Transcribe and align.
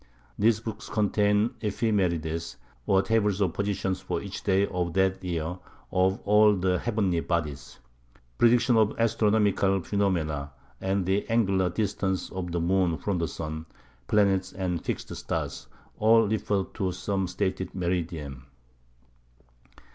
These 0.39 0.61
books 0.61 0.89
contain 0.89 1.49
ephemerides, 1.61 2.55
or 2.87 3.03
tables 3.03 3.39
of 3.39 3.53
positions 3.53 3.99
for 4.01 4.19
each 4.19 4.41
day 4.43 4.65
of 4.65 4.93
that 4.93 5.23
year 5.23 5.59
of 5.91 6.19
all 6.25 6.55
the 6.55 6.79
heavenly 6.79 7.19
bodies, 7.19 7.77
"predictions 8.39 8.79
of 8.79 8.99
astronomical 8.99 9.79
phenomena, 9.83 10.53
and 10.81 11.05
the 11.05 11.29
angular 11.29 11.69
distances 11.69 12.31
of 12.31 12.51
the 12.51 12.59
moon 12.59 12.97
from 12.97 13.19
the 13.19 13.27
sun, 13.27 13.67
planets, 14.07 14.53
and 14.53 14.83
fixed 14.83 15.15
stars," 15.15 15.67
all 15.99 16.27
referred 16.27 16.73
to 16.73 16.91
some 16.91 17.27
stated 17.27 17.75
meridian. 17.75 18.45